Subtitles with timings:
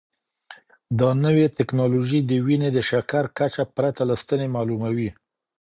[0.99, 5.09] دا نوې ټیکنالوژي د وینې د شکر کچه پرته له ستنې معلوموي.